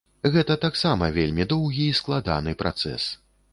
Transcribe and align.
Гэта 0.35 0.55
таксам 0.63 1.03
вельмі 1.17 1.47
доўгі 1.53 1.85
й 1.91 1.97
складаны 2.01 2.57
працэс. 2.65 3.09